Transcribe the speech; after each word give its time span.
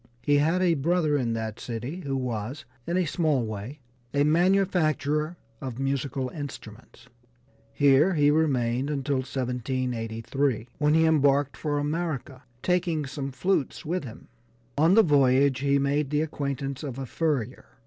He 0.23 0.37
had 0.37 0.63
a 0.63 0.73
brother 0.73 1.15
in 1.15 1.33
that 1.33 1.59
city 1.59 1.99
who 1.99 2.17
was, 2.17 2.65
in 2.87 2.97
a 2.97 3.05
small 3.05 3.45
way, 3.45 3.81
a 4.15 4.23
manufacturer 4.23 5.37
of 5.61 5.77
musical 5.77 6.29
instruments. 6.29 7.05
Here 7.71 8.15
he 8.15 8.31
remained 8.31 8.89
until 8.89 9.17
1783, 9.17 10.67
when 10.79 10.95
he 10.95 11.05
embarked 11.05 11.55
for 11.55 11.77
America, 11.77 12.41
taking 12.63 13.05
some 13.05 13.31
flutes 13.31 13.85
with 13.85 14.03
him. 14.03 14.27
On 14.75 14.95
the 14.95 15.03
voyage 15.03 15.59
he 15.59 15.77
made 15.77 16.09
the 16.09 16.21
acquaintance 16.23 16.81
of 16.81 16.97
a 16.97 17.05
furrier. 17.05 17.65